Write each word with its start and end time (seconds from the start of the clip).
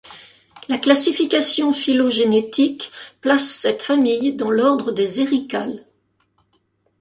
La 0.67 0.79
classification 0.79 1.73
phylogénétique 1.73 2.91
place 3.21 3.45
cette 3.45 3.83
famille 3.83 4.33
dans 4.33 4.49
l'ordre 4.49 4.91
des 4.91 5.21
Ericales. 5.21 5.85